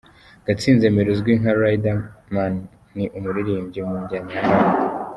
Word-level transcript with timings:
Gatsinzi 0.45 0.83
Emery 0.89 1.11
uzwi 1.13 1.31
nka 1.41 1.53
Riderman, 1.61 2.53
ni 2.95 3.05
umuririmbyi 3.17 3.81
mu 3.87 3.95
njyana 4.01 4.29
ya 4.35 4.43
Rap. 4.47 4.65